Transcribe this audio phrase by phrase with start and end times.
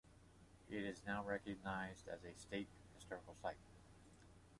[0.67, 3.57] It is now recognized as a state historic site.